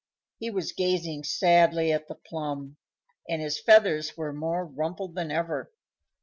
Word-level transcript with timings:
He 0.39 0.49
was 0.49 0.71
gazing 0.71 1.25
sadly 1.25 1.91
at 1.93 2.07
the 2.07 2.15
plum, 2.15 2.77
and 3.29 3.39
his 3.39 3.59
feathers 3.59 4.17
were 4.17 4.33
more 4.33 4.65
rumpled 4.65 5.13
than 5.13 5.29
ever. 5.29 5.71